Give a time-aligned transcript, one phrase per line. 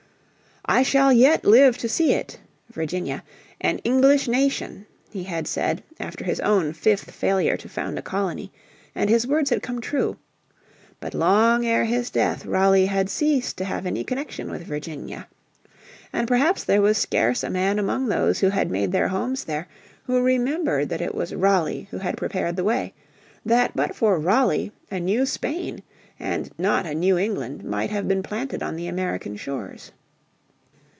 [0.63, 2.39] "I shall yet live to see it
[2.71, 3.23] (Virginia)
[3.59, 8.51] an English nation," he had said, after his own fifth failure to found a colony,
[8.93, 10.17] and his words had come true.
[10.99, 15.27] But long ere his death Raleigh had ceased to have any connection with Virginia.
[16.13, 19.67] And perhaps there was scarce a man among those who had made their homes there
[20.05, 22.93] who remembered that it was Raleigh who had prepared the way,
[23.43, 25.81] that but for Raleigh a new Spain
[26.19, 29.91] and not a New England might have been planted on the American shores.